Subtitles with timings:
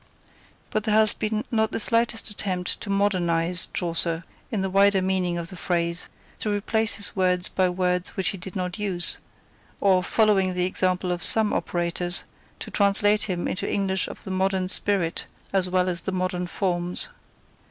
[0.71, 5.37] But there has been not the slightest attempt to "modernise" Chaucer, in the wider meaning
[5.37, 9.19] of the phrase; to replace his words by words which he did not use;
[9.79, 12.23] or, following the example of some operators,
[12.61, 17.09] to translate him into English of the modern spirit as well as the modern forms.